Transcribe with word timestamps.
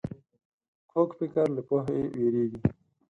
کوږ 0.91 1.09
فکر 1.19 1.45
له 1.55 1.61
پوهې 1.67 1.99
وېرېږي 2.17 2.61